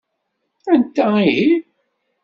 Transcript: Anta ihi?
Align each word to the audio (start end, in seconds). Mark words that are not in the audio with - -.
Anta 0.71 1.07
ihi? 1.31 1.49